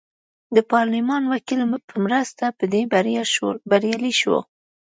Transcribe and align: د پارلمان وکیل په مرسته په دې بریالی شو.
د 0.55 0.57
پارلمان 0.71 1.23
وکیل 1.33 1.61
په 1.89 1.95
مرسته 2.05 2.43
په 2.57 2.65
دې 2.73 2.81
بریالی 3.69 4.13
شو. 4.21 4.37